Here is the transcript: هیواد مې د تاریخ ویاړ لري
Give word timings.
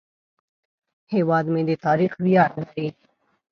هیواد 1.13 1.45
مې 1.53 1.61
د 1.69 1.71
تاریخ 1.85 2.11
ویاړ 2.25 2.49
لري 2.63 2.87